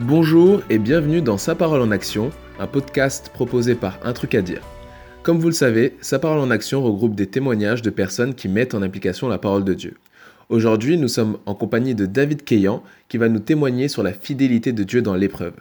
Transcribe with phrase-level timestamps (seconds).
[0.00, 4.42] Bonjour et bienvenue dans Sa parole en action, un podcast proposé par Un truc à
[4.42, 4.62] dire.
[5.24, 8.76] Comme vous le savez, Sa parole en action regroupe des témoignages de personnes qui mettent
[8.76, 9.94] en application la parole de Dieu.
[10.50, 14.72] Aujourd'hui, nous sommes en compagnie de David Keyan qui va nous témoigner sur la fidélité
[14.72, 15.54] de Dieu dans l'épreuve.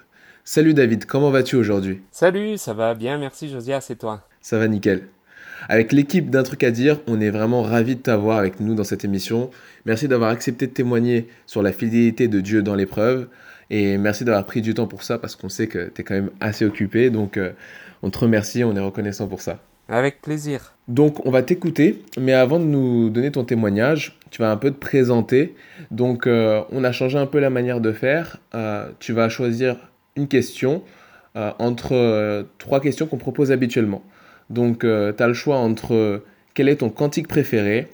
[0.43, 2.01] Salut David, comment vas-tu aujourd'hui?
[2.11, 4.21] Salut, ça va bien, merci Josias, c'est toi?
[4.41, 5.07] Ça va nickel.
[5.67, 8.83] Avec l'équipe d'un truc à dire, on est vraiment ravis de t'avoir avec nous dans
[8.83, 9.49] cette émission.
[9.85, 13.27] Merci d'avoir accepté de témoigner sur la fidélité de Dieu dans l'épreuve.
[13.69, 16.13] Et merci d'avoir pris du temps pour ça parce qu'on sait que tu es quand
[16.13, 17.09] même assez occupé.
[17.09, 17.51] Donc euh,
[18.01, 19.59] on te remercie, on est reconnaissant pour ça.
[19.89, 20.73] Avec plaisir.
[20.87, 24.71] Donc on va t'écouter, mais avant de nous donner ton témoignage, tu vas un peu
[24.71, 25.55] te présenter.
[25.91, 28.37] Donc euh, on a changé un peu la manière de faire.
[28.53, 29.77] Euh, tu vas choisir
[30.15, 30.83] une question
[31.59, 34.01] entre trois questions qu'on propose habituellement.
[34.49, 36.23] Donc, tu as le choix entre
[36.55, 37.89] quel est ton cantique préféré,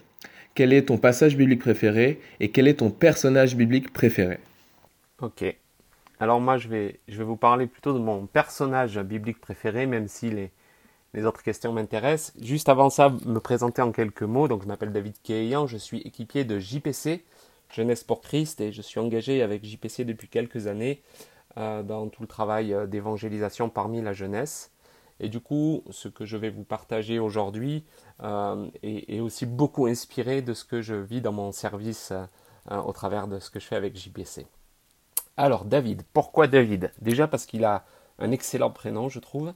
[0.55, 4.37] quel est ton passage biblique préféré et quel est ton personnage biblique préféré.
[5.21, 5.55] Ok.
[6.23, 10.31] Alors moi, je vais, vous parler plutôt de mon personnage biblique préféré, même si
[11.13, 12.31] les, autres questions m'intéressent.
[12.41, 14.47] Juste avant ça, me présenter en quelques mots.
[14.47, 17.25] Donc, je m'appelle David Keyan, je suis équipier de JPC,
[17.73, 21.03] Jeunesse pour Christ, et je suis engagé avec JPC depuis quelques années
[21.57, 24.71] euh, dans tout le travail d'évangélisation parmi la jeunesse.
[25.19, 27.83] Et du coup, ce que je vais vous partager aujourd'hui
[28.21, 32.13] euh, est, aussi beaucoup inspiré de ce que je vis dans mon service
[32.71, 34.47] euh, au travers de ce que je fais avec JPC.
[35.37, 36.91] Alors, David, pourquoi David?
[37.01, 37.85] Déjà parce qu'il a
[38.19, 39.53] un excellent prénom, je trouve.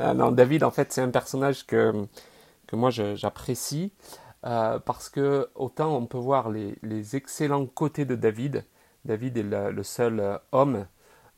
[0.00, 2.06] Euh, non, David, en fait, c'est un personnage que,
[2.72, 3.92] moi j'apprécie
[4.42, 8.64] parce que autant on peut voir les, excellents côtés de David.
[9.04, 10.86] David est le seul homme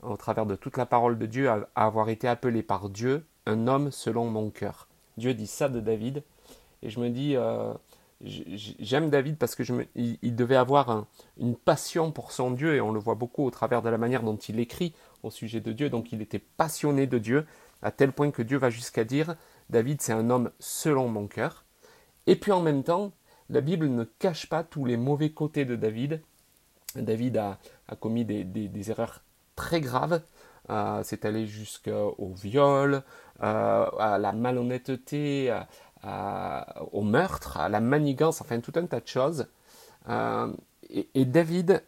[0.03, 3.67] au travers de toute la parole de Dieu, à, avoir été appelé par Dieu un
[3.67, 4.87] homme selon mon cœur.
[5.17, 6.23] Dieu dit ça de David,
[6.83, 7.73] et je me dis, euh,
[8.23, 9.63] j'aime David parce que
[9.95, 11.05] il, devait avoir
[11.37, 14.23] une passion pour son Dieu, et on le voit beaucoup au travers de la manière
[14.23, 17.45] dont il écrit au sujet de Dieu, donc il était passionné de Dieu,
[17.81, 19.35] à tel point que Dieu va jusqu'à dire,
[19.69, 21.65] David c'est un homme selon mon cœur.
[22.27, 23.11] Et puis en même temps,
[23.49, 26.21] la Bible ne cache pas tous les mauvais côtés de David.
[26.95, 27.59] David a,
[27.99, 29.23] commis des, erreurs
[29.55, 30.21] très grave.
[30.69, 33.01] Euh, c'est allé jusqu'au viol,
[33.41, 35.51] euh, à la malhonnêteté,
[36.03, 39.47] au meurtre, à la manigance, enfin tout un tas de choses.
[40.09, 40.51] Euh,
[40.89, 41.83] et, David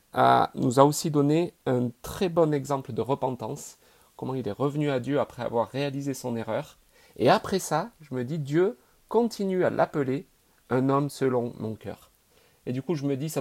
[0.56, 3.78] nous a aussi donné un très bon exemple de repentance,
[4.16, 6.78] comment il est revenu à Dieu après avoir réalisé son erreur.
[7.18, 8.78] Et après ça, je me dis, Dieu
[9.10, 10.28] continue à l'appeler
[10.70, 12.12] un homme selon mon cœur.
[12.66, 13.34] Et du coup, je me dis,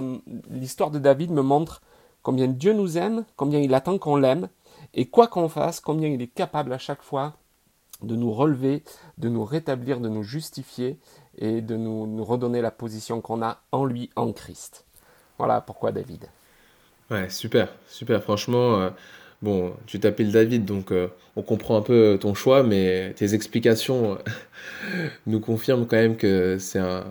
[0.49, 1.81] l'histoire de David me montre
[2.23, 4.49] combien Dieu nous aime, combien il attend qu'on l'aime,
[4.93, 7.35] et quoi qu'on fasse, combien il est capable à chaque fois
[8.03, 8.83] de nous relever,
[9.17, 10.97] de nous rétablir, de nous justifier
[11.37, 14.85] et de nous, redonner la position qu'on a en lui, en Christ.
[15.37, 16.25] Voilà pourquoi David.
[17.09, 18.21] Ouais, super, super.
[18.21, 18.89] Franchement, euh,
[19.41, 24.17] bon, tu t'appelles David, donc euh, on comprend un peu ton choix, mais tes explications
[25.25, 27.03] nous confirment quand même que c'est un,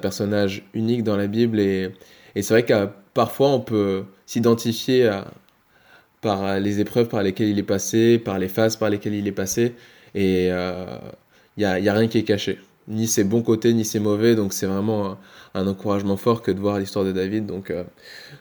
[0.00, 1.94] personnage unique dans la Bible et,
[2.34, 5.10] et c'est vrai que parfois on peut s'identifier
[6.20, 9.32] par les épreuves par lesquelles il est passé, par les phases par lesquelles il est
[9.32, 9.74] passé,
[10.14, 10.98] et il euh,
[11.56, 14.34] n'y a, y a, rien qui est caché, ni ses bons côtés, ni ses mauvais,
[14.34, 15.18] donc c'est vraiment
[15.54, 17.84] un, encouragement fort que de voir l'histoire de David, donc euh,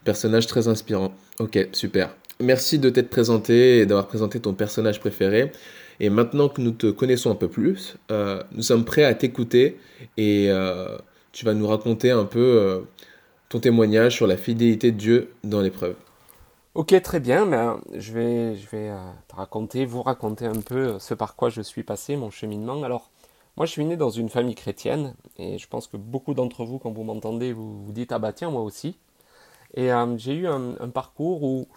[0.03, 1.13] personnage très inspirant.
[1.39, 2.15] Ok, super.
[2.39, 5.51] Merci de t'être présenté et d'avoir présenté ton personnage préféré.
[5.99, 9.79] Et maintenant que nous te connaissons un peu plus, euh, nous sommes prêts à t'écouter
[10.17, 10.51] et
[11.31, 12.83] tu vas nous raconter un peu
[13.49, 15.95] ton témoignage sur la fidélité de Dieu dans l'épreuve.
[16.77, 17.47] Ok, très bien.
[17.47, 21.63] Ben, je vais, euh, te raconter, vous raconter un peu euh, ce par quoi je
[21.63, 22.83] suis passé, mon cheminement.
[22.83, 23.09] Alors,
[23.55, 26.77] moi, je suis né dans une famille chrétienne, et je pense que beaucoup d'entre vous,
[26.77, 28.99] quand vous m'entendez, vous vous dites ah bah tiens, moi aussi.
[29.73, 31.67] Et euh, j'ai eu un, parcours où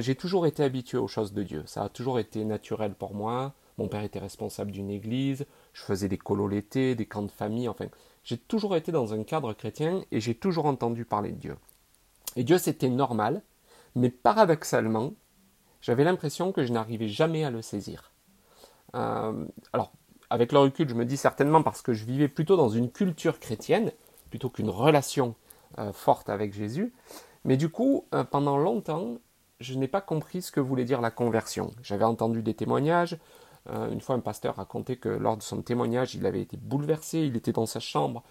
[0.00, 1.62] j'ai toujours été habitué aux choses de Dieu.
[1.66, 3.52] Ça a toujours été naturel pour moi.
[3.78, 5.46] Mon père était responsable d'une église.
[5.72, 7.68] Je faisais des colos l'été, des camps de famille.
[7.68, 7.86] Enfin,
[8.24, 11.56] j'ai toujours été dans un cadre chrétien et j'ai toujours entendu parler de Dieu.
[12.34, 13.42] Et Dieu, c'était normal,
[13.94, 15.12] mais paradoxalement,
[15.80, 18.12] j'avais l'impression que je n'arrivais jamais à le saisir.
[18.94, 19.92] Euh, alors,
[20.30, 23.38] avec le recul, je me dis certainement parce que je vivais plutôt dans une culture
[23.38, 23.92] chrétienne,
[24.30, 25.34] plutôt qu'une relation
[25.78, 26.92] euh, forte avec Jésus.
[27.44, 29.18] Mais du coup, euh, pendant longtemps,
[29.60, 31.72] je n'ai pas compris ce que voulait dire la conversion.
[31.82, 33.18] J'avais entendu des témoignages,
[33.92, 37.36] une fois, un pasteur racontait que lors de son témoignage, il avait été bouleversé, il
[37.36, 38.24] était dans sa chambre,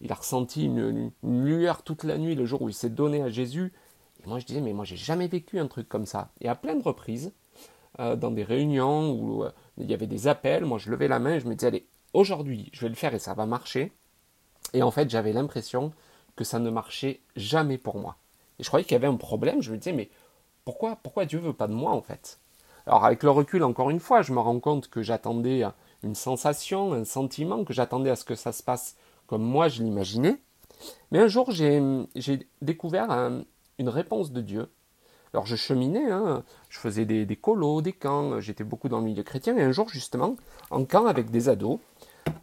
[0.00, 3.30] il a ressenti une, lueur toute la nuit le jour où il s'est donné à
[3.30, 3.72] Jésus.
[4.26, 6.30] Moi, je disais, mais moi, j'ai jamais vécu un truc comme ça.
[6.40, 7.32] Et à plein de reprises,
[8.00, 11.18] euh, dans des réunions où euh, il y avait des appels, moi, je levais la
[11.18, 13.92] main et je me disais, allez, aujourd'hui, je vais le faire et ça va marcher.
[14.72, 15.92] Et en fait, j'avais l'impression
[16.36, 18.16] que ça ne marchait jamais pour moi.
[18.58, 19.62] Et je croyais qu'il y avait un problème.
[19.62, 20.10] Je me disais, mais
[20.64, 22.38] pourquoi, pourquoi Dieu veut pas de moi en fait?
[22.86, 25.64] Alors avec le recul, encore une fois, je me rends compte que j'attendais
[26.02, 29.82] une sensation, un sentiment, que j'attendais à ce que ça se passe comme moi je
[29.82, 30.36] l'imaginais.
[31.10, 31.80] Mais un jour, j'ai
[32.60, 33.10] découvert
[33.78, 34.70] une réponse de Dieu.
[35.32, 39.04] Alors je cheminais, hein, je faisais des, des colos, des camps, j'étais beaucoup dans le
[39.04, 40.36] milieu chrétien, et un jour justement,
[40.70, 41.80] en camp avec des ados,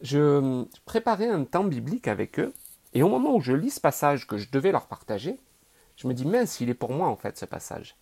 [0.01, 2.53] je préparais un temps biblique avec eux,
[2.93, 5.37] et au moment où je lis ce passage que je devais leur partager,
[5.95, 7.95] je me dis, mince, il est pour moi en fait ce passage.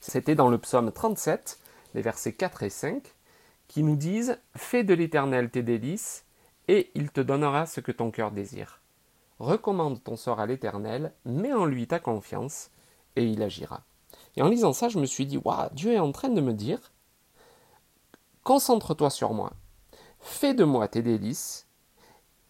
[0.00, 1.58] C'était dans le psaume 37,
[1.94, 3.02] les versets 4 et 5,
[3.68, 6.24] qui nous disent Fais de l'Éternel tes délices,
[6.68, 8.79] et il te donnera ce que ton cœur désire.
[9.40, 12.70] Recommande ton sort à l'Éternel, mets en lui ta confiance,
[13.16, 13.82] et il agira.
[14.36, 16.52] Et en lisant ça, je me suis dit Waouh, Dieu est en train de me
[16.52, 16.92] dire
[18.44, 19.52] Concentre-toi sur moi,
[20.18, 21.66] fais de moi tes délices,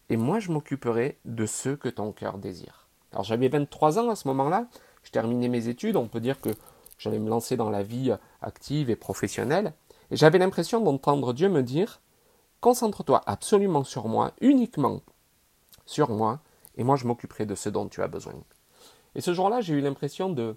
[0.09, 2.89] et moi je m'occuperai de ceux que ton cœur désire.
[3.13, 4.67] Alors j'avais 23 ans à ce moment-là,
[5.03, 6.49] je terminais mes études, on peut dire que
[6.97, 9.73] j'allais me lancer dans la vie active et professionnelle,
[10.11, 12.01] et j'avais l'impression d'entendre Dieu me dire
[12.59, 14.99] Concentre-toi absolument sur moi, uniquement
[15.85, 16.41] sur moi,
[16.81, 18.33] et moi je m'occuperai de ce dont tu as besoin.
[19.13, 20.55] Et ce jour-là, j'ai eu l'impression de,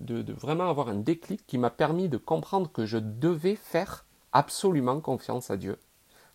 [0.00, 5.00] de, vraiment avoir un déclic qui m'a permis de comprendre que je devais faire absolument
[5.00, 5.78] confiance à Dieu.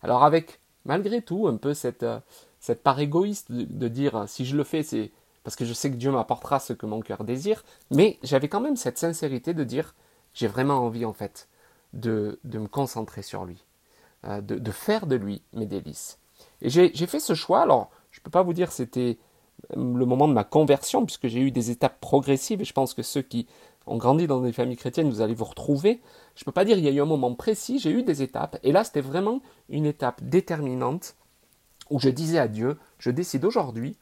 [0.02, 2.18] Alors avec, malgré tout, un peu cette, euh,
[2.60, 5.12] cette part égoïste de dire si je le fais, c'est
[5.44, 8.62] parce que je sais que Dieu m'apportera ce que mon cœur désire, mais j'avais quand
[8.62, 9.94] même cette sincérité de dire
[10.32, 11.46] j'ai vraiment envie en fait
[11.92, 13.66] de, de me concentrer sur lui,
[14.24, 16.18] euh, de, faire de lui mes délices.
[16.62, 19.18] Et j'ai fait ce choix, alors je ne peux pas vous dire c'était
[19.74, 23.02] le moment de ma conversion, puisque j'ai eu des étapes progressives, et je pense que
[23.02, 23.46] ceux qui
[23.86, 26.00] ont grandi dans des familles chrétiennes, vous allez vous retrouver.
[26.34, 28.22] Je ne peux pas dire qu'il y a eu un moment précis, j'ai eu des
[28.22, 31.16] étapes, et là c'était vraiment une étape déterminante
[31.90, 33.96] où je disais à Dieu, je décide aujourd'hui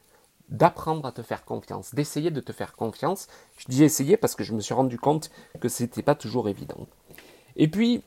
[0.48, 3.28] d'apprendre à te faire confiance, d'essayer de te faire confiance.
[3.58, 6.48] Je dis essayer parce que je me suis rendu compte que ce n'était pas toujours
[6.48, 6.86] évident.
[7.56, 8.02] Et puis,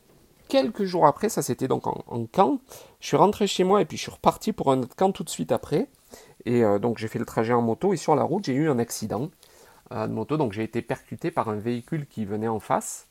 [0.51, 2.59] quelques jours après, ça c'était donc en, camp,
[2.99, 5.23] je suis rentré chez moi et puis je suis reparti pour un autre camp tout
[5.23, 5.87] de suite après.
[6.43, 8.69] Et euh, donc j'ai fait le trajet en moto et sur la route j'ai eu
[8.69, 9.29] un accident
[9.93, 13.07] euh, de moto, donc j'ai été percuté par un véhicule qui venait en face.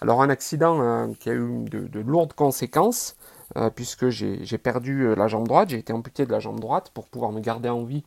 [0.00, 3.16] Alors un accident euh, qui a eu de, lourdes conséquences
[3.76, 7.32] puisque j'ai perdu la jambe droite, j'ai été amputé de la jambe droite pour pouvoir
[7.32, 8.02] me garder en vie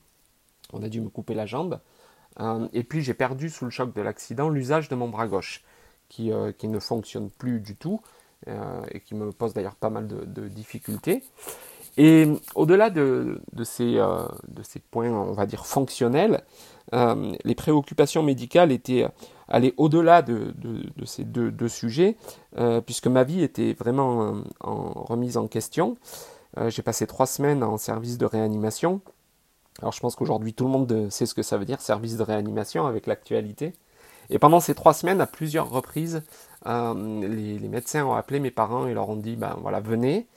[0.73, 1.79] on a dû me couper la jambe.
[2.73, 5.63] Et puis j'ai perdu sous le choc de l'accident l'usage de mon bras gauche,
[6.09, 8.01] qui, ne fonctionne plus du tout,
[8.91, 11.23] et qui me pose d'ailleurs pas mal de, difficultés.
[11.97, 13.99] Et au-delà de, de, ces,
[14.91, 16.43] points, on va dire, fonctionnels,
[16.93, 19.07] les préoccupations médicales étaient
[19.47, 20.53] allées au-delà de,
[21.05, 22.17] ces deux, deux sujets,
[22.85, 25.97] puisque ma vie était vraiment en remise en question.
[26.67, 29.01] J'ai passé trois semaines en service de réanimation,
[29.81, 32.23] alors je pense qu'aujourd'hui tout le monde sait ce que ça veut dire, service de
[32.23, 33.73] réanimation avec l'actualité.
[34.29, 36.23] Et pendant ces trois semaines, à plusieurs reprises,
[36.67, 40.27] euh, les, médecins ont appelé mes parents et leur ont dit, ben voilà, venez,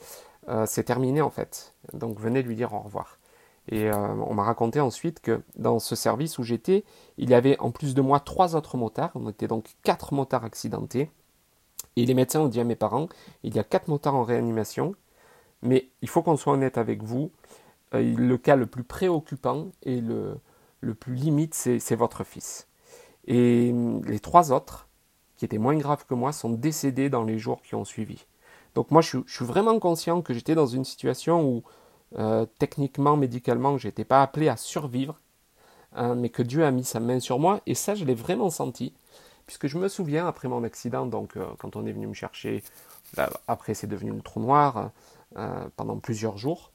[0.49, 1.75] euh, c'est terminé en fait.
[1.93, 3.19] Donc venez lui dire au revoir.
[3.71, 3.95] Et euh,
[4.27, 6.85] on m'a raconté ensuite que dans ce service où j'étais,
[7.19, 9.11] il y avait en plus de moi trois autres motards.
[9.15, 11.11] On était donc quatre motards accidentés.
[11.97, 13.09] Et les médecins ont dit à mes parents,
[13.43, 14.95] il y a quatre motards en réanimation,
[15.63, 17.33] mais il faut qu'on soit honnête avec vous,
[17.93, 20.39] le cas le plus préoccupant et le,
[20.81, 22.69] le plus limite, c'est votre fils.
[23.27, 24.88] Et hum, les trois autres,
[25.39, 28.27] qui étaient moins graves que moi, sont décédés dans les jours qui ont suivi.
[28.75, 31.63] Donc moi, je, suis vraiment conscient que j'étais dans une situation où,
[32.19, 35.19] euh, techniquement, médicalement, je n'étais pas appelé à survivre,
[35.95, 38.51] hein, mais que Dieu a mis sa main sur moi, et ça, je l'ai vraiment
[38.51, 38.93] senti,
[39.47, 42.63] puisque je me souviens, après mon accident, donc euh, quand on est venu me chercher,
[43.47, 44.91] après c'est devenu le trou noir,
[45.77, 46.73] pendant plusieurs jours,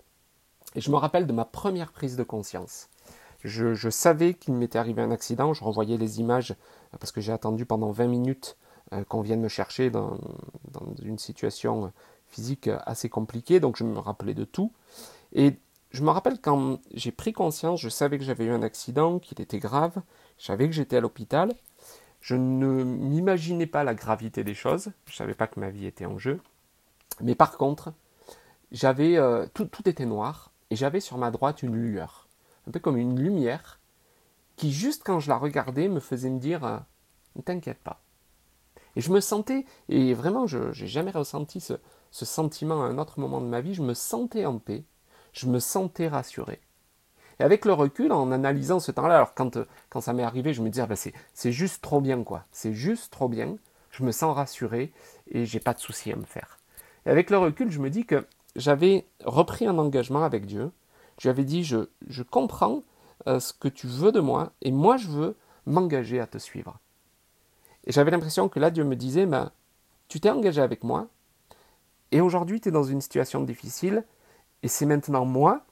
[0.76, 2.88] et je me rappelle de ma première prise de conscience.
[3.44, 7.34] Je, savais qu'il m'était arrivé un accident, je revoyais les images euh, parce que j'ai
[7.34, 8.58] attendu pendant 20 minutes
[8.94, 10.18] euh, qu'on vienne me chercher dans,
[11.02, 11.92] une situation
[12.28, 14.72] physique assez compliquée, donc je me rappelais de tout.
[15.34, 15.58] Et
[15.92, 19.40] je me rappelle quand j'ai pris conscience, je savais que j'avais eu un accident, qu'il
[19.42, 20.02] était grave,
[20.40, 21.54] je savais que j'étais à l'hôpital,
[22.22, 25.86] je ne m'imaginais pas la gravité des choses, je ne savais pas que ma vie
[25.86, 26.40] était en jeu,
[27.22, 27.94] mais par contre,
[28.72, 32.23] j'avais euh, tout, tout était noir, et j'avais sur ma droite une lueur,
[32.68, 33.80] un peu comme une lumière,
[34.56, 36.78] qui juste quand je la regardais me faisait me dire euh,
[37.36, 38.02] ne t'inquiète pas.
[38.96, 41.76] Et je me sentais, et vraiment je n'ai jamais ressenti ce,
[42.12, 44.84] sentiment à un autre moment de ma vie, je me sentais en paix,
[45.34, 46.62] je me sentais rassuré.
[47.40, 49.58] Et avec le recul, en analysant ce temps-là, alors quand,
[50.00, 50.98] ça m'est arrivé, je me disais, ah ben
[51.34, 52.46] c'est juste trop bien, quoi.
[52.52, 53.56] C'est juste trop bien.
[53.90, 54.94] Je me sens rassuré
[55.32, 56.60] et j'ai pas de soucis à me faire.
[57.08, 60.72] Et avec le recul, je me dis que j'avais repris un engagement avec Dieu.
[61.18, 62.84] Je lui avais dit, je, comprends
[63.28, 66.80] euh, ce que tu veux de moi, et moi je veux m'engager à te suivre.
[67.86, 69.52] Et j'avais l'impression que là, Dieu me disait, ben,
[70.08, 71.08] tu t'es engagé avec moi,
[72.12, 74.06] et aujourd'hui, tu es dans une situation difficile,
[74.62, 75.66] et c'est maintenant moi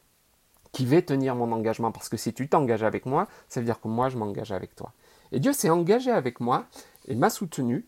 [0.71, 3.79] qui vais tenir mon engagement, parce que si tu t'engages avec moi, ça veut dire
[3.79, 4.93] que moi, je m'engage avec toi.
[5.31, 6.65] Et Dieu s'est engagé avec moi
[7.07, 7.85] et m'a soutenu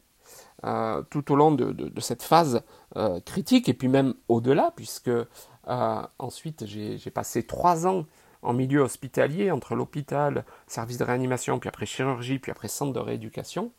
[0.65, 2.61] euh, tout au long de, cette phase
[2.95, 5.11] euh, critique, et puis même au-delà, puisque
[5.67, 8.05] euh, ensuite j'ai passé trois ans
[8.41, 12.99] en milieu hospitalier, entre l'hôpital, service de réanimation, puis après chirurgie, puis après centre de
[12.99, 13.71] rééducation.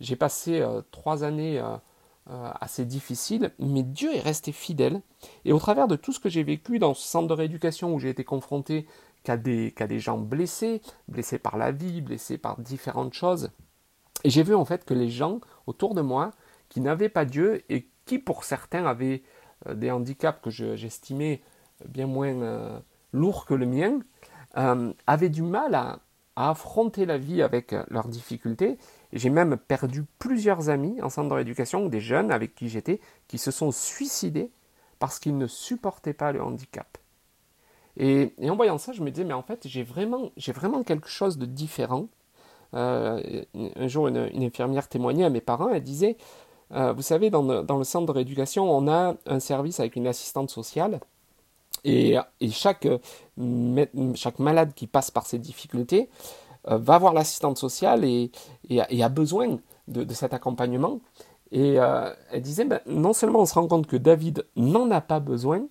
[0.00, 1.60] J'ai passé trois années
[2.26, 5.00] assez difficiles, mais Dieu est resté fidèle.
[5.44, 7.98] Et au travers de tout ce que j'ai vécu dans ce centre de rééducation où
[7.98, 8.86] j'ai été confronté
[9.24, 13.50] qu'à des, des gens blessés, blessés par la vie, blessés par différentes choses,
[14.24, 16.30] j'ai vu en fait que les gens autour de moi
[16.68, 21.40] qui n'avaient pas Dieu et qui pour certains avaient euh, des handicaps que j'estimais
[21.88, 22.78] bien moins euh,
[23.12, 24.00] lourds que le mien,
[24.56, 26.00] euh, avaient du mal à,
[26.36, 28.76] affronter la vie avec leurs difficultés.
[29.12, 33.38] J'ai même perdu plusieurs amis en centre de rééducation, des jeunes avec qui j'étais, qui
[33.38, 34.50] se sont suicidés
[34.98, 36.98] parce qu'ils ne supportaient pas le handicap.
[37.96, 41.38] Et, en voyant ça, je me disais, mais en fait, j'ai vraiment, vraiment quelque chose
[41.38, 42.08] de différent
[42.74, 43.44] euh,
[43.76, 46.16] un jour, une, infirmière témoignait à mes parents, elle disait,
[46.74, 50.50] euh, vous savez, dans le, centre de rééducation, on a un service avec une assistante
[50.50, 51.00] sociale.
[51.84, 52.16] Et,
[52.50, 52.88] chaque,
[54.14, 56.08] chaque, malade qui passe par ces difficultés
[56.68, 58.30] euh, va voir l'assistante sociale et,
[58.80, 61.00] a besoin de, cet accompagnement.
[61.52, 65.20] Et elle disait, ben, non seulement on se rend compte que David n'en a pas
[65.20, 65.66] besoin,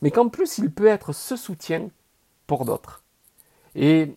[0.00, 1.90] mais qu'en plus il peut être ce soutien
[2.46, 3.02] pour d'autres.
[3.74, 4.14] Et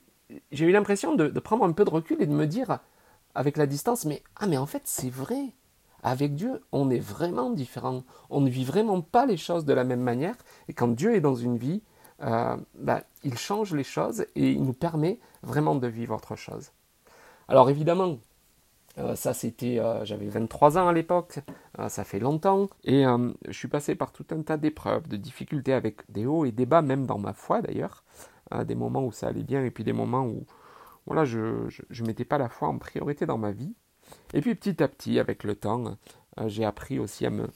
[0.52, 2.80] j'ai eu l'impression de, prendre un peu de recul et de me dire,
[3.36, 5.54] avec la distance, mais ah mais en fait c'est vrai.
[6.04, 8.04] Avec Dieu, on est vraiment différent.
[8.30, 10.36] On ne vit vraiment pas les choses de la même manière.
[10.68, 11.82] Et quand Dieu est dans une vie,
[12.24, 16.72] euh, bah, il change les choses et il nous permet vraiment de vivre autre chose.
[17.48, 18.20] Alors évidemment,
[18.98, 21.40] euh, ça c'était, euh, j'avais 23 ans à l'époque,
[21.88, 23.04] ça fait longtemps, et
[23.48, 26.66] je suis passé par tout un tas d'épreuves, de difficultés avec des hauts et des
[26.66, 28.04] bas, même dans ma foi d'ailleurs
[28.66, 30.46] des moments où ça allait bien et puis des moments où
[31.06, 33.74] voilà, je ne mettais pas la foi en priorité dans ma vie.
[34.34, 35.98] Et puis petit à petit, avec le temps,
[36.40, 37.48] euh, j'ai appris aussi à me,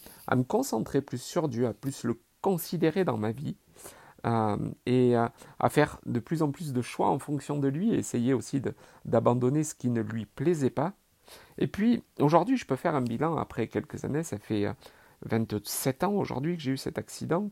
[0.48, 3.56] concentrer plus sur Dieu, à plus le considérer dans ma vie.
[4.26, 4.58] Euh,
[4.88, 8.34] et à faire de plus en plus de choix en fonction de lui et essayer
[8.34, 8.60] aussi
[9.06, 10.94] d'abandonner ce qui ne lui plaisait pas.
[11.60, 14.66] Et puis aujourd'hui, je peux faire un bilan après quelques années, ça fait
[15.28, 17.52] 27 euh, ans aujourd'hui que j'ai eu cet accident,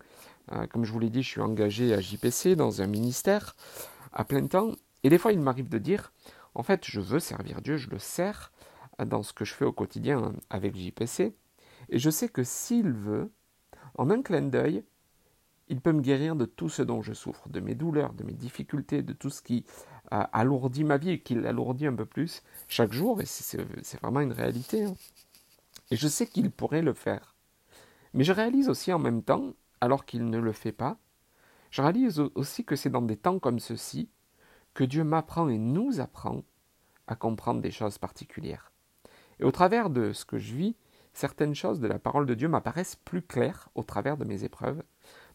[0.71, 3.55] comme je vous l'ai dit, je suis engagé à JPC dans un ministère
[4.11, 4.71] à plein temps.
[5.03, 6.11] Et des fois, il m'arrive de dire,
[6.55, 8.51] en fait, je veux servir Dieu, je le sers
[9.05, 11.35] dans ce que je fais au quotidien avec JPC.
[11.89, 13.31] Et je sais que s'il veut,
[13.95, 14.83] en un clin d'œil,
[15.69, 18.33] il peut me guérir de tout ce dont je souffre, de mes douleurs, de mes
[18.33, 19.65] difficultés, de tout ce qui
[20.11, 23.21] euh, alourdit ma vie et qui l'alourdit un peu plus chaque jour.
[23.21, 24.83] Et c'est vraiment une réalité.
[24.85, 24.95] Hein.
[25.91, 27.35] Et je sais qu'il pourrait le faire.
[28.13, 30.97] Mais je réalise aussi en même temps alors qu'il ne le fait pas,
[31.71, 34.09] je réalise aussi que c'est dans des temps comme ceux-ci
[34.73, 36.43] que Dieu m'apprend et nous apprend
[37.07, 38.72] à comprendre des choses particulières.
[39.39, 40.75] Et au travers de ce que je vis,
[41.13, 44.81] certaines choses de la parole de Dieu m'apparaissent plus claires au travers de mes épreuves,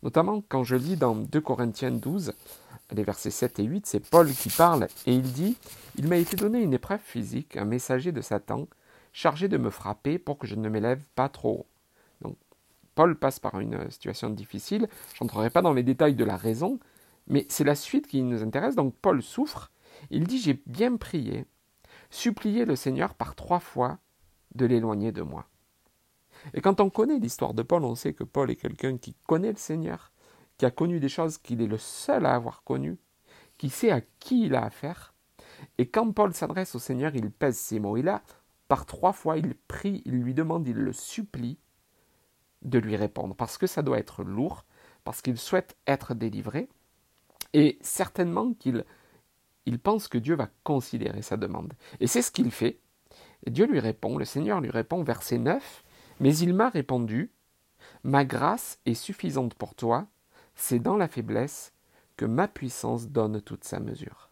[0.03, 2.33] notamment quand je lis dans 2 Corinthiens 12,
[2.93, 5.57] les versets 7 et 8, c'est Paul qui parle et il dit
[5.97, 8.67] Il m'a été donné une épreuve physique, un messager de Satan,
[9.13, 11.67] chargé de me frapper pour que je ne m'élève pas trop haut.
[12.99, 14.89] Paul passe par une situation difficile.
[15.15, 16.81] Je n'entrerai pas dans les détails de la raison,
[17.29, 18.75] mais c'est la suite qui nous intéresse.
[18.75, 19.71] Donc Paul souffre.
[20.11, 21.47] Il dit J'ai bien prié,
[22.11, 23.99] supplié le Seigneur par trois fois
[24.55, 25.47] de l'éloigner de moi.
[26.55, 29.53] Et quand on connaît l'histoire de Paul, on sait que Paul est quelqu'un qui connaît
[29.53, 30.13] le Seigneur,
[30.57, 32.99] qui a connu des choses qu'il est le seul à avoir connues,
[33.59, 35.15] qui sait à qui il a affaire.
[35.79, 37.97] Et quand Paul s'adresse au Seigneur, il pèse ses mots.
[37.97, 38.23] Il a,
[38.69, 41.59] par trois fois, il prie, il lui demande, il le supplie
[42.63, 44.65] de lui répondre, parce que ça doit être lourd,
[45.05, 46.69] parce qu'il souhaite être délivré,
[47.55, 48.85] et certainement qu'il
[49.67, 51.75] il pense que Dieu va considérer sa demande.
[52.01, 52.81] Et c'est ce qu'il fait.
[53.47, 55.85] Dieu lui répond, le Seigneur lui répond, verset 9,
[56.21, 57.31] Mais il m'a répondu,
[58.05, 60.07] Ma grâce est suffisante pour toi,
[60.55, 61.73] c'est dans la faiblesse
[62.17, 64.31] que ma puissance donne toute sa mesure.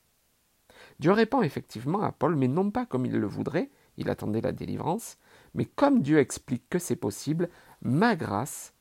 [0.98, 4.52] Dieu répond effectivement à Paul, mais non pas comme il le voudrait, il attendait la
[4.52, 5.18] délivrance,
[5.54, 7.48] mais comme Dieu explique que c'est possible
[7.82, 8.74] ma grâce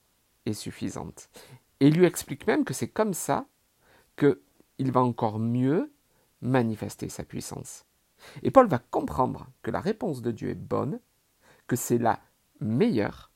[0.46, 1.30] est suffisante.
[1.80, 3.48] Et il lui explique même que c'est comme ça
[4.18, 5.92] qu'il va encore mieux
[6.42, 7.86] manifester sa puissance.
[8.44, 11.00] Et Paul va comprendre que la réponse de Dieu est bonne,
[11.68, 12.20] que c'est la
[12.60, 13.32] meilleure.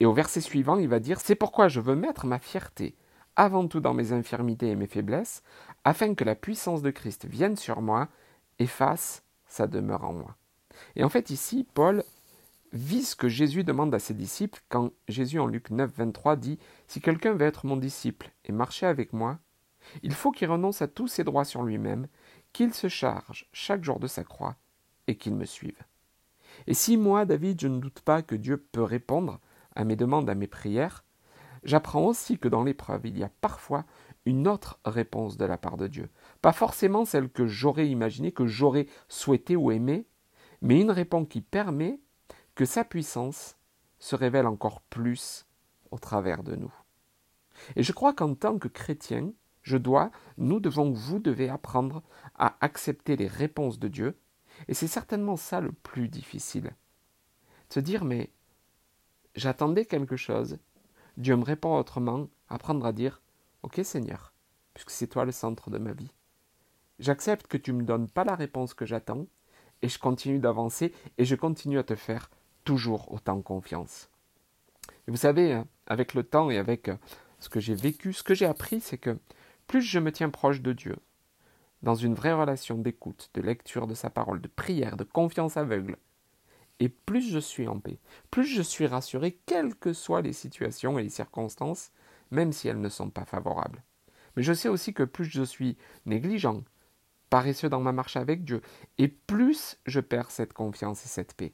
[0.00, 2.96] Et au verset suivant, il va dire C'est pourquoi je veux mettre ma fierté
[3.36, 5.42] avant tout dans mes infirmités et mes faiblesses,
[5.84, 8.08] afin que la puissance de Christ vienne sur moi
[8.58, 10.36] et fasse sa demeure en moi.
[10.96, 12.04] Et en fait, ici, Paul
[12.72, 16.58] vit ce que Jésus demande à ses disciples quand Jésus en Luc 9, 23 dit
[16.86, 19.38] Si quelqu'un veut être mon disciple et marcher avec moi,
[20.02, 22.06] il faut qu'il renonce à tous ses droits sur lui-même,
[22.52, 24.56] qu'il se charge chaque jour de sa croix
[25.06, 25.82] et qu'il me suive.
[26.66, 29.40] Et si moi, David, je ne doute pas que Dieu peut répondre
[29.74, 31.04] à mes demandes, à mes prières,
[31.64, 33.84] j'apprends aussi que dans l'épreuve, il y a parfois
[34.26, 36.10] une autre réponse de la part de Dieu.
[36.42, 40.06] Pas forcément celle que j'aurais imaginée, que j'aurais souhaité ou aimée,
[40.60, 42.00] mais une réponse qui permet
[42.54, 43.56] que sa puissance
[43.98, 45.46] se révèle encore plus
[45.90, 46.72] au travers de nous.
[47.76, 49.32] Et je crois qu'en tant que chrétien,
[49.62, 52.02] je dois, nous devons, vous devez apprendre
[52.34, 54.18] à accepter les réponses de Dieu,
[54.68, 56.72] et c'est certainement ça le plus difficile.
[57.68, 58.30] Se dire, mais
[59.34, 60.58] j'attendais quelque chose,
[61.16, 63.22] Dieu me répond autrement, apprendre à dire,
[63.62, 64.34] ok Seigneur,
[64.74, 66.12] puisque c'est toi le centre de ma vie.
[66.98, 69.26] J'accepte que tu ne me donnes pas la réponse que j'attends,
[69.82, 72.30] et je continue d'avancer, et je continue à te faire
[72.64, 74.08] toujours autant confiance.
[75.06, 76.96] Et vous savez, hein, avec le temps et avec euh,
[77.38, 79.18] ce que j'ai vécu, ce que j'ai appris, c'est que
[79.66, 80.96] plus je me tiens proche de Dieu,
[81.82, 85.96] dans une vraie relation d'écoute, de lecture de sa parole, de prière, de confiance aveugle,
[86.80, 87.98] et plus je suis en paix,
[88.30, 91.92] plus je suis rassuré, quelles que soient les situations et les circonstances,
[92.30, 93.82] même si elles ne sont pas favorables.
[94.36, 95.76] Mais je sais aussi que plus je suis
[96.06, 96.62] négligent,
[97.30, 98.62] paresseux dans ma marche avec Dieu,
[98.98, 101.52] et plus je perds cette confiance et cette paix.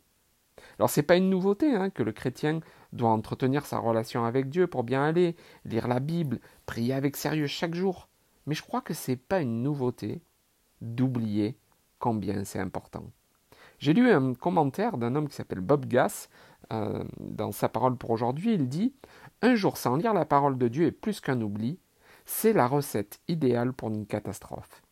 [0.79, 2.61] Alors c'est pas une nouveauté hein, que le chrétien
[2.93, 7.47] doit entretenir sa relation avec Dieu pour bien aller, lire la Bible, prier avec sérieux
[7.47, 8.09] chaque jour.
[8.47, 10.23] Mais je crois que c'est pas une nouveauté
[10.81, 11.59] d'oublier
[11.99, 13.05] combien c'est important.
[13.79, 16.29] J'ai lu un commentaire d'un homme qui s'appelle Bob Gass
[16.73, 18.55] euh, dans sa parole pour aujourd'hui.
[18.55, 18.95] Il dit
[19.43, 21.79] Un jour sans lire la parole de Dieu est plus qu'un oubli,
[22.27, 24.83] c'est la recette idéale pour une catastrophe.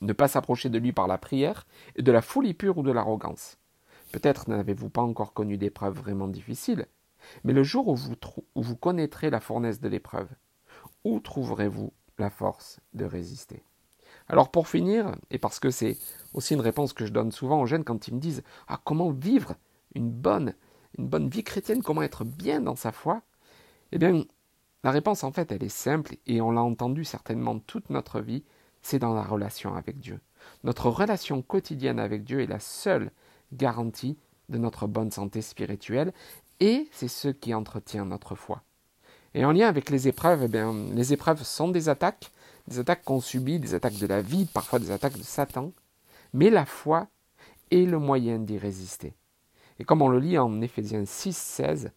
[0.00, 2.92] Ne pas s'approcher de lui par la prière et de la folie pure ou de
[2.92, 3.58] l'arrogance.
[4.12, 6.86] Peut-être n'avez-vous pas encore connu d'épreuves vraiment difficiles,
[7.44, 10.28] mais le jour où vous, connaîtrez la fournaise de l'épreuve,
[11.04, 13.62] où trouverez-vous la force de résister?
[14.28, 15.98] Alors pour finir, et parce que c'est
[16.34, 19.10] aussi une réponse que je donne souvent aux jeunes quand ils me disent Ah, comment
[19.10, 19.54] vivre
[19.94, 20.54] une bonne,
[20.98, 23.22] une bonne vie chrétienne, comment être bien dans sa foi?
[23.92, 24.24] Eh bien,
[24.82, 28.44] la réponse en fait, elle est simple et on l'a entendu certainement toute notre vie,
[28.82, 30.20] c'est dans la relation avec Dieu.
[30.64, 33.10] Notre relation quotidienne avec Dieu est la seule
[33.52, 34.16] garantie
[34.48, 36.12] de notre bonne santé spirituelle
[36.60, 38.62] et c'est ce qui entretient notre foi.
[39.34, 42.30] Et en lien avec les épreuves, eh bien, les épreuves sont des attaques,
[42.68, 45.72] des attaques qu'on subit, des attaques de la vie, parfois des attaques de Satan,
[46.32, 47.08] mais la foi
[47.70, 49.14] est le moyen d'y résister.
[49.78, 51.90] Et comme on le lit en Éphésiens 6, 16,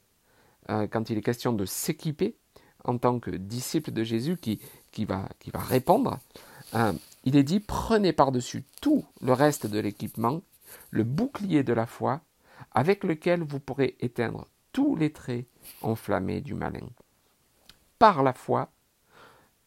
[0.69, 2.35] euh, quand il est question de s'équiper
[2.83, 4.59] en tant que disciple de Jésus qui,
[4.91, 6.19] qui, va, qui va répondre,
[6.75, 6.93] euh,
[7.23, 10.41] il est dit prenez par-dessus tout le reste de l'équipement
[10.91, 12.21] le bouclier de la foi,
[12.71, 15.45] avec lequel vous pourrez éteindre tous les traits
[15.81, 16.87] enflammés du malin.
[17.97, 18.71] Par la foi,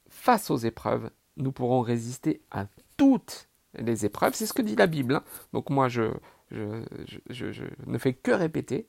[0.08, 4.34] face aux épreuves, nous pourrons résister à toutes les épreuves.
[4.34, 5.16] C'est ce que dit la Bible.
[5.16, 5.24] Hein.
[5.52, 6.12] Donc moi, je,
[6.50, 8.88] ne fais que répéter.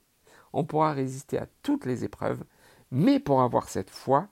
[0.52, 2.44] On pourra résister à toutes les épreuves,
[2.92, 4.28] mais pour avoir cette foi,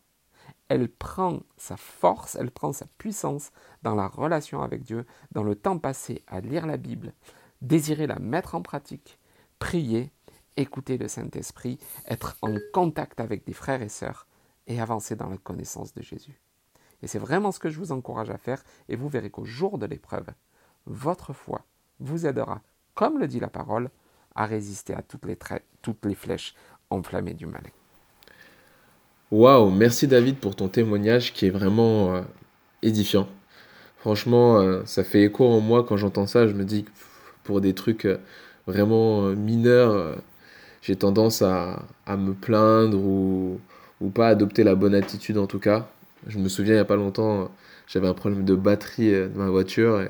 [0.69, 3.51] elle prend sa force, elle prend sa puissance
[3.83, 7.13] dans la relation avec Dieu, dans le temps passé à lire la Bible,
[7.61, 9.19] désirer la mettre en pratique,
[9.63, 10.11] prier,
[10.57, 14.27] écouter le Saint-Esprit, être en contact avec des frères et sœurs
[14.67, 16.41] et avancer dans la connaissance de Jésus.
[17.01, 19.79] Et c'est vraiment ce que je vous encourage à faire et vous verrez qu'au jour
[19.79, 20.27] de l'épreuve,
[20.87, 21.65] votre foi
[22.01, 22.61] vous aidera,
[22.95, 23.89] comme le dit la parole,
[24.35, 25.39] à résister à toutes les,
[25.81, 26.57] toutes les flèches
[26.91, 27.71] enflammées du malin.
[29.31, 32.23] Waouh, merci David pour ton témoignage qui est vraiment euh,
[32.83, 33.29] édifiant.
[33.99, 36.49] Franchement, euh, ça fait écho en moi quand j'entends ça.
[36.49, 36.85] Je me dis,
[37.45, 38.19] pour des trucs euh,
[38.67, 40.15] vraiment euh, mineurs, euh,
[40.83, 43.61] j'ai tendance à, à, me plaindre ou,
[44.01, 45.89] ou pas adopter la bonne attitude en tout cas.
[46.27, 47.51] Je me souviens il n'y a pas longtemps,
[47.87, 50.03] j'avais un problème de batterie de ma voiture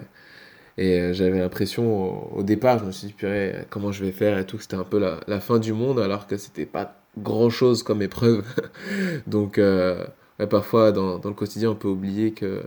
[0.78, 4.46] et, j'avais l'impression au, départ, je me suis dit, purée, comment je vais faire et
[4.46, 7.82] tout, c'était un peu la, la, fin du monde alors que c'était pas grand chose
[7.82, 8.44] comme épreuve.
[9.26, 10.04] Donc, euh,
[10.50, 12.62] parfois dans, dans, le quotidien, on peut oublier que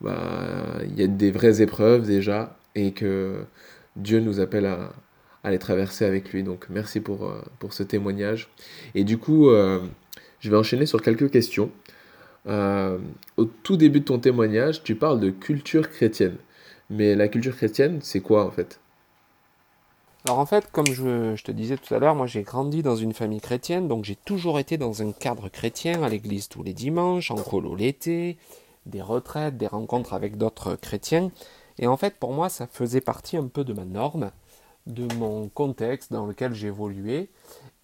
[0.00, 3.44] bah, il y a des vraies épreuves déjà et que
[3.96, 4.92] Dieu nous appelle à,
[5.44, 6.42] à les traverser avec lui.
[6.42, 8.48] Donc merci pour, euh, pour ce témoignage.
[8.94, 9.80] Et du coup, euh,
[10.40, 11.70] je vais enchaîner sur quelques questions.
[12.46, 12.98] Euh,
[13.36, 16.36] au tout début de ton témoignage, tu parles de culture chrétienne.
[16.88, 18.80] Mais la culture chrétienne, c'est quoi en fait?
[20.26, 22.96] Alors en fait, comme je, je te disais tout à l'heure, moi j'ai grandi dans
[22.96, 26.74] une famille chrétienne, donc j'ai toujours été dans un cadre chrétien, à l'église tous les
[26.74, 28.36] dimanches, en colo l'été,
[28.84, 31.30] des retraites, des rencontres avec d'autres chrétiens.
[31.78, 34.30] Et en fait, pour moi, ça faisait partie un peu de ma norme
[34.92, 37.30] de mon contexte dans lequel j'évoluais.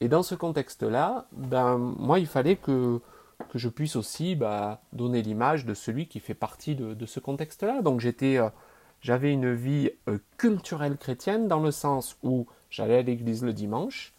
[0.01, 3.01] Et dans ce contexte-là, ben, moi, il fallait que,
[3.49, 7.83] que je puisse aussi bah, donner l'image de celui qui fait partie de, ce contexte-là.
[7.83, 8.49] Donc j'étais, euh,
[9.01, 14.13] j'avais une vie euh, culturelle chrétienne dans le sens où j'allais à l'église le dimanche,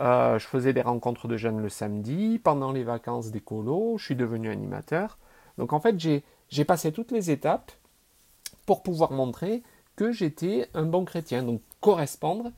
[0.00, 4.16] euh, je faisais des rencontres de jeunes le samedi, pendant les vacances d'écolo, je suis
[4.16, 5.18] devenu animateur.
[5.58, 7.72] Donc en fait, j'ai passé toutes les étapes
[8.66, 9.62] pour pouvoir montrer
[9.96, 12.50] que j'étais un bon chrétien, donc correspondre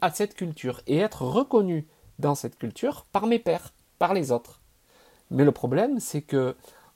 [0.00, 1.88] à cette culture et être reconnu
[2.20, 4.60] dans cette culture par mes pères, par les autres.
[5.32, 6.54] Mais le problème, c'est que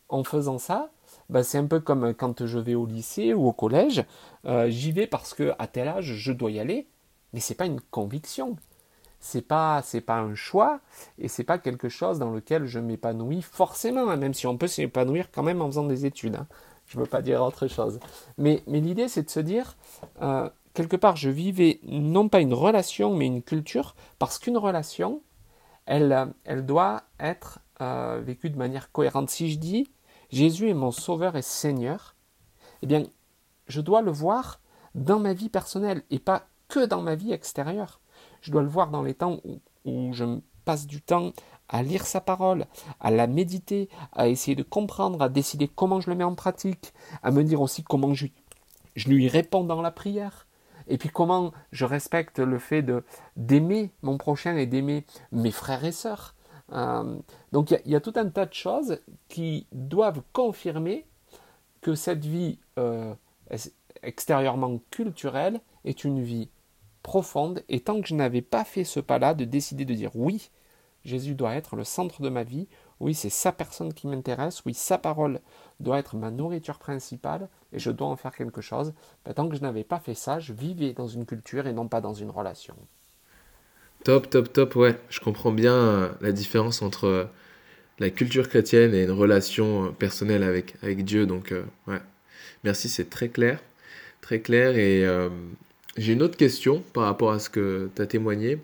[0.08, 0.92] en faisant ça,
[1.30, 4.04] bah, c'est un peu comme quand je vais au lycée ou au collège,
[4.44, 6.86] euh, j'y vais parce que à tel âge je dois y aller,
[7.32, 8.54] mais c'est pas une conviction,
[9.18, 10.78] c'est pas c'est pas un choix
[11.18, 14.68] et c'est pas quelque chose dans lequel je m'épanouis forcément, hein, même si on peut
[14.68, 16.36] s'épanouir quand même en faisant des études.
[16.36, 16.46] Hein.
[16.86, 18.00] Je ne veux pas dire autre chose.
[18.36, 19.76] Mais, mais l'idée, c'est de se dire,
[20.22, 20.50] euh,
[20.80, 25.22] quelque part, je vivais non pas une relation, mais une culture, parce qu'une relation,
[25.86, 29.30] elle, elle doit être euh, vécue de manière cohérente.
[29.30, 29.90] Si je dis,
[30.30, 32.14] Jésus est mon sauveur et Seigneur,
[32.82, 33.04] eh bien,
[33.66, 34.60] je dois le voir
[34.94, 38.00] dans ma vie personnelle et pas que dans ma vie extérieure.
[38.40, 41.32] Je dois le voir dans les temps où, où je passe du temps
[41.68, 42.66] à lire sa parole,
[42.98, 46.92] à la méditer, à essayer de comprendre, à décider comment je le mets en pratique,
[47.22, 48.26] à me dire aussi comment je,
[49.06, 50.46] lui réponds dans la prière,
[50.90, 53.02] et puis comment je respecte le fait de
[53.36, 56.34] d'aimer mon prochain et d'aimer mes frères et sœurs.
[56.72, 57.16] Euh,
[57.52, 61.06] donc il y, a tout un tas de choses qui doivent confirmer
[61.80, 63.14] que cette vie euh,
[64.02, 66.50] extérieurement culturelle est une vie
[67.02, 70.50] profonde, et tant que je n'avais pas fait ce pas-là de décider de dire oui,
[71.04, 72.68] Jésus doit être le centre de ma vie.
[73.00, 74.62] Oui, c'est sa personne qui m'intéresse.
[74.66, 75.40] Oui, sa parole
[75.80, 78.92] doit être ma nourriture principale et je dois en faire quelque chose.
[79.24, 81.88] Ben, tant que je n'avais pas fait ça, je vivais dans une culture et non
[81.88, 82.76] pas dans une relation.
[84.04, 84.98] Top, top, top, ouais.
[85.08, 87.24] Je comprends bien euh, la différence entre euh,
[87.98, 91.26] la culture chrétienne et une relation euh, personnelle avec, avec Dieu.
[91.26, 91.54] Donc,
[91.86, 92.00] ouais.
[92.64, 93.60] Merci, c'est très clair.
[94.20, 94.76] Très clair.
[94.76, 95.06] Et
[95.96, 98.58] j'ai une autre question par rapport à ce que tu as témoigné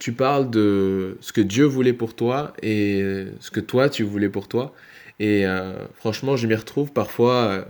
[0.00, 4.30] tu parles de ce que Dieu voulait pour toi et ce que toi tu voulais
[4.30, 4.74] pour toi.
[5.20, 7.34] Et euh, franchement, je m'y retrouve parfois.
[7.34, 7.64] Euh,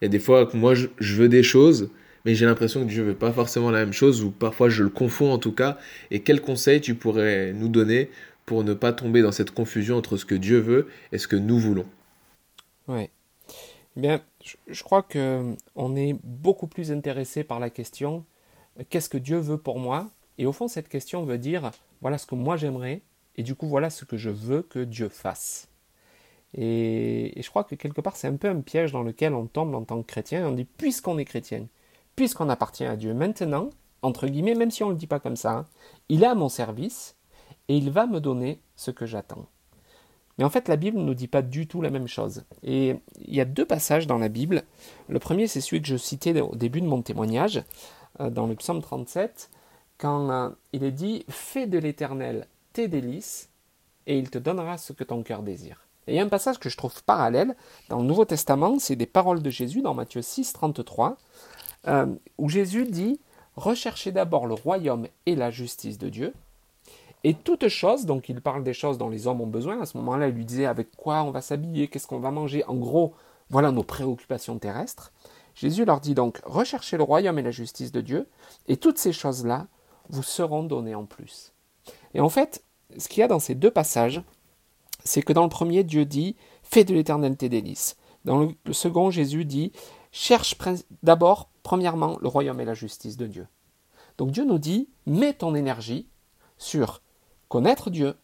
[0.00, 1.90] il y a des fois que moi je, veux des choses,
[2.24, 4.90] mais j'ai l'impression que Dieu veut pas forcément la même chose, ou parfois je le
[4.90, 5.78] confonds en tout cas.
[6.10, 8.10] Et quel conseil tu pourrais nous donner
[8.46, 11.36] pour ne pas tomber dans cette confusion entre ce que Dieu veut et ce que
[11.36, 11.86] nous voulons?
[12.88, 13.08] Oui.
[13.96, 14.20] Eh bien,
[14.68, 18.24] je, crois que on est beaucoup plus intéressé par la question
[18.88, 20.10] qu'est-ce que Dieu veut pour moi?
[20.40, 23.02] Et au fond, cette question veut dire voilà ce que moi j'aimerais,
[23.36, 25.68] et du coup, voilà ce que je veux que Dieu fasse.
[26.54, 29.74] Et, je crois que quelque part, c'est un peu un piège dans lequel on tombe
[29.74, 30.48] en tant que chrétien.
[30.48, 31.66] On dit puisqu'on est chrétien,
[32.16, 33.68] puisqu'on appartient à Dieu, maintenant,
[34.00, 35.66] entre guillemets, même si on ne le dit pas comme ça, hein,
[36.08, 37.16] il est à mon service
[37.68, 39.44] et il va me donner ce que j'attends.
[40.38, 42.44] Mais en fait, la Bible ne nous dit pas du tout la même chose.
[42.62, 44.62] Et il y a deux passages dans la Bible.
[45.10, 47.62] Le premier, c'est celui que je citais au début de mon témoignage,
[48.20, 49.50] euh, dans le psaume 37
[50.00, 53.48] quand euh, il est dit Fais de l'Éternel tes délices,
[54.06, 55.86] et il te donnera ce que ton cœur désire.
[56.06, 57.54] Et il y a un passage que je trouve parallèle
[57.88, 61.16] dans le Nouveau Testament, c'est des paroles de Jésus dans Matthieu 6, 33,
[61.86, 62.06] euh,
[62.38, 63.20] où Jésus dit
[63.56, 66.32] Recherchez d'abord le royaume et la justice de Dieu,
[67.22, 69.98] et toute chose, donc il parle des choses dont les hommes ont besoin, à ce
[69.98, 73.12] moment-là il lui disait avec quoi on va s'habiller, qu'est-ce qu'on va manger, en gros,
[73.50, 75.12] voilà nos préoccupations terrestres.
[75.54, 78.26] Jésus leur dit donc Recherchez le royaume et la justice de Dieu,
[78.68, 79.66] et toutes ces choses-là
[80.10, 81.52] vous seront donnés en plus.
[82.14, 82.64] Et en fait,
[82.98, 84.22] ce qu'il y a dans ces deux passages,
[85.04, 87.96] c'est que dans le premier, Dieu dit Fais de l'éternel tes délices.
[88.24, 89.72] Dans le, second, Jésus dit
[90.12, 90.56] Cherche
[91.02, 93.46] d'abord, premièrement, le royaume et la justice de Dieu.
[94.18, 96.08] Donc Dieu nous dit Mets ton énergie
[96.58, 97.00] sur
[97.48, 98.16] connaître Dieu,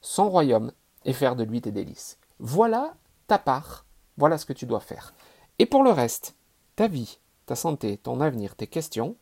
[0.00, 0.72] son royaume,
[1.04, 2.18] et faire de lui tes délices.
[2.38, 2.94] Voilà
[3.26, 3.86] ta part,
[4.16, 5.14] voilà ce que tu dois faire.
[5.58, 6.34] Et pour le reste,
[6.76, 9.16] ta vie, ta santé, ton avenir, tes questions,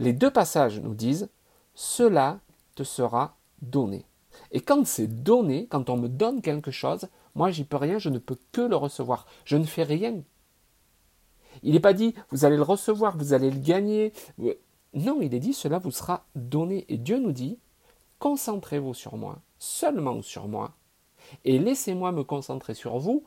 [0.00, 1.28] les deux passages nous disent
[1.74, 2.40] Cela
[2.74, 4.06] te sera donné.
[4.50, 8.08] Et quand c'est donné, quand on me donne quelque chose, moi j'y peux rien, je
[8.08, 9.26] ne peux que le recevoir.
[9.44, 10.22] Je ne fais rien.
[11.62, 14.12] Il n'est pas dit vous allez le recevoir, vous allez le gagner.
[14.94, 16.86] Non, il est dit cela vous sera donné.
[16.88, 17.58] Et Dieu nous dit
[18.18, 20.72] concentrez-vous sur moi, seulement sur moi,
[21.44, 23.22] et laissez-moi me concentrer sur vous,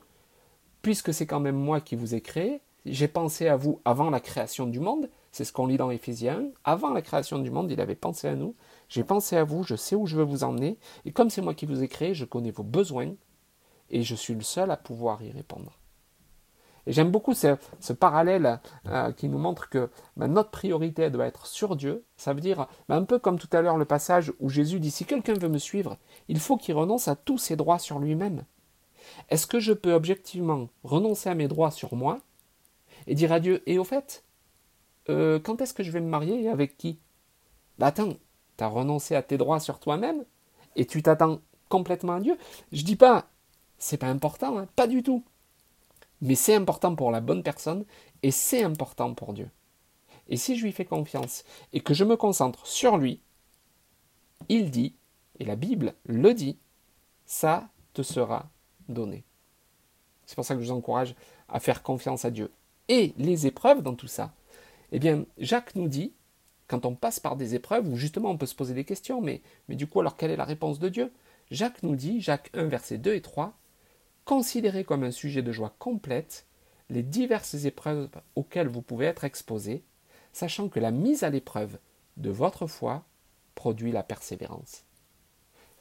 [0.81, 2.61] puisque c'est quand même moi qui vous ai créé.
[2.85, 6.45] J'ai pensé à vous avant la création du monde, c'est ce qu'on lit dans Éphésiens.
[6.63, 8.55] Avant la création du monde, il avait pensé à nous.
[8.87, 10.77] J'ai pensé à vous, je sais où je veux vous emmener.
[11.05, 13.15] Et comme c'est moi qui vous ai créé, je connais vos besoins.
[13.89, 15.79] Et je suis le seul à pouvoir y répondre.
[16.85, 21.47] Et j'aime beaucoup ce, parallèle euh, qui nous montre que ben, notre priorité doit être
[21.47, 22.05] sur Dieu.
[22.15, 24.91] Ça veut dire, ben, un peu comme tout à l'heure le passage où Jésus dit,
[24.91, 28.43] si quelqu'un veut me suivre, il faut qu'il renonce à tous ses droits sur lui-même.
[29.29, 32.19] Est-ce que je peux objectivement renoncer à mes droits sur moi
[33.07, 34.23] et dire à Dieu, et au fait,
[35.09, 36.99] euh, quand est-ce que je vais me marier et avec qui?
[37.77, 38.13] Bah attends,
[38.57, 40.23] tu as renoncé à tes droits sur toi-même
[40.75, 41.39] et tu t'attends
[41.69, 42.37] complètement à Dieu.
[42.71, 43.27] Je dis pas,
[43.77, 45.23] c'est pas important, hein, pas du tout.
[46.21, 47.85] Mais c'est important pour la bonne personne
[48.21, 49.49] et c'est important pour Dieu.
[50.29, 53.19] Et si je lui fais confiance et que je me concentre sur lui,
[54.49, 54.95] il dit,
[55.39, 56.57] et la Bible le dit,
[57.25, 58.49] ça te sera
[58.87, 59.23] donné.
[60.25, 61.15] C'est pour ça que je vous encourage
[61.49, 62.51] à faire confiance à Dieu.
[62.87, 64.33] Et les épreuves dans tout ça,
[64.93, 66.13] eh bien, Jacques nous dit,
[66.67, 69.41] quand on passe par des épreuves où justement on peut se poser des questions, mais,
[69.67, 71.11] du coup, alors quelle est la réponse de Dieu?
[71.51, 73.57] Jacques nous dit, Jacques 1, versets 2 et 3,
[74.25, 76.45] Considérez comme un sujet de joie complète
[76.89, 79.83] les diverses épreuves auxquelles vous pouvez être exposés,
[80.31, 81.77] sachant que la mise à l'épreuve
[82.15, 83.03] de votre foi
[83.55, 84.85] produit la persévérance.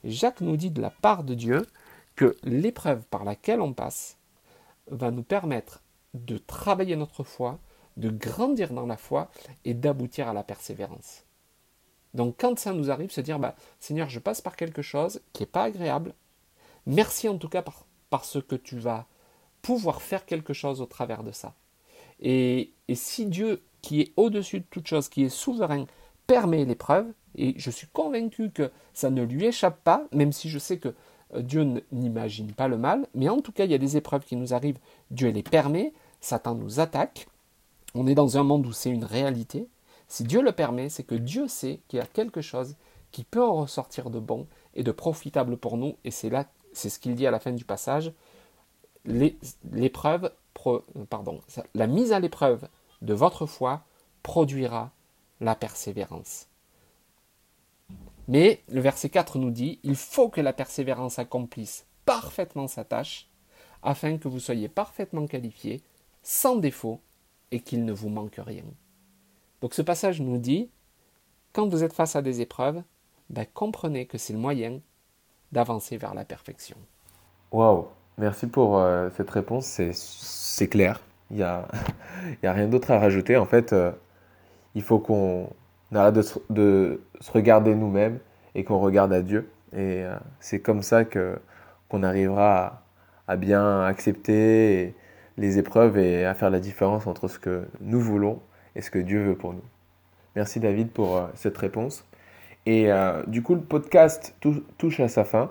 [0.05, 1.67] Jacques nous dit de la part de Dieu
[2.17, 4.17] que l'épreuve par laquelle on passe
[4.89, 5.83] va nous permettre
[6.15, 7.61] de travailler notre foi,
[7.97, 9.31] de grandir dans la foi
[9.65, 11.25] et d'aboutir à la persévérance.
[12.15, 15.43] Donc quand ça nous arrive, se dire, bah, Seigneur, je passe par quelque chose qui
[15.43, 16.15] n'est pas agréable.
[16.87, 17.65] Merci en tout cas
[18.11, 19.07] parce que tu vas
[19.63, 21.55] pouvoir faire quelque chose au travers de ça.
[22.21, 25.87] Et, et si Dieu, qui est au-dessus de toute chose, qui est souverain,
[26.27, 30.59] permet l'épreuve, et je suis convaincu que ça ne lui échappe pas, même si je
[30.59, 30.95] sais que
[31.35, 34.25] euh, Dieu n'imagine pas le mal, mais en tout cas, il y a des épreuves
[34.25, 34.79] qui nous arrivent,
[35.11, 37.27] Dieu les permet, Satan nous attaque,
[37.95, 39.69] on est dans un monde où c'est une réalité.
[40.09, 42.77] Si Dieu le permet, c'est que Dieu sait qu'il y a quelque chose
[43.11, 46.89] qui peut en ressortir de bon et de profitable pour nous, et c'est là, c'est
[46.89, 48.13] ce qu'il dit à la fin du passage,
[49.05, 50.33] l'épreuve,
[51.11, 51.41] pardon,
[51.75, 52.69] la mise à l'épreuve
[53.03, 53.83] de votre foi
[54.23, 54.91] produira
[55.41, 56.47] la persévérance.
[58.29, 63.29] Mais le verset 4 nous dit, il faut que la persévérance accomplisse parfaitement sa tâche,
[63.83, 65.83] afin que vous soyez parfaitement qualifiés,
[66.23, 67.01] sans défaut,
[67.53, 68.65] et qu'il ne vous manque rien.
[69.61, 70.69] Donc ce passage nous dit,
[71.53, 72.83] quand vous êtes face à des épreuves,
[73.31, 74.81] ben, comprenez que c'est le moyen
[75.53, 76.77] d'avancer vers la perfection.
[77.53, 77.87] Waouh,
[78.19, 81.69] merci pour euh, cette réponse, c'est clair, il n'y a,
[82.43, 83.37] y a rien d'autre à rajouter.
[83.37, 83.93] En fait, euh,
[84.75, 85.49] il faut qu'on
[85.95, 88.19] arrête de se, de se regarder nous-mêmes
[88.55, 89.51] et qu'on regarde à Dieu.
[89.73, 92.83] Et euh, c'est comme ça qu'on arrivera
[93.27, 94.95] à, bien accepter
[95.39, 98.41] les épreuves et à faire la différence entre ce que nous voulons
[98.75, 99.65] et ce que Dieu veut pour nous.
[100.37, 102.05] Merci David pour euh, cette réponse.
[102.65, 104.37] Et euh, du coup, le podcast
[104.79, 105.51] touche à sa fin.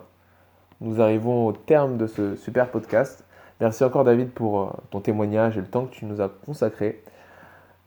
[0.79, 3.25] Nous arrivons au terme de ce super podcast.
[3.59, 7.03] Merci encore David pour ton témoignage et le temps que tu nous as consacré.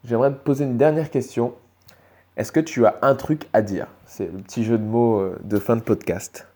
[0.05, 1.55] J'aimerais te poser une dernière question.
[2.37, 3.87] Est-ce que tu as un truc à dire?
[4.07, 6.47] C'est le petit jeu de mots euh, de fin de podcast.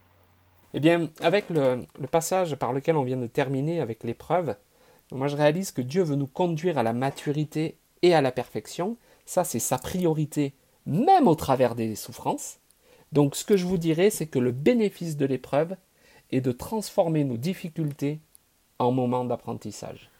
[0.74, 4.54] Eh bien, avec le, passage par lequel on vient de terminer avec l'épreuve,
[5.12, 8.96] moi je réalise que Dieu veut nous conduire à la maturité et à la perfection.
[9.26, 10.54] Ça, c'est sa priorité,
[10.86, 12.58] même au travers des souffrances.
[13.12, 15.76] Donc, ce que je vous dirais, c'est que le bénéfice de l'épreuve
[16.30, 18.20] est de transformer nos difficultés
[18.78, 20.10] en moments d'apprentissage.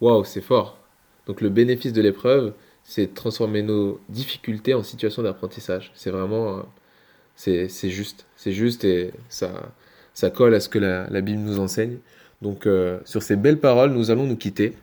[0.00, 0.78] Waouh, c'est fort.
[1.26, 2.54] Donc, le bénéfice de l'épreuve,
[2.84, 5.92] c'est transformer nos difficultés en situation d'apprentissage.
[5.94, 9.72] C'est vraiment, euh, c'est juste, c'est juste et ça,
[10.14, 11.98] ça colle à ce que la, Bible nous enseigne.
[12.42, 14.74] Donc euh, sur ces belles paroles, nous allons nous quitter.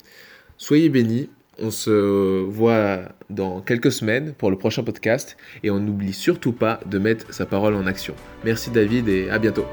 [0.58, 1.30] Soyez bénis.
[1.58, 6.82] On se voit dans quelques semaines pour le prochain podcast et on n'oublie surtout pas
[6.86, 8.14] de mettre sa parole en action.
[8.44, 9.66] Merci David et à bientôt.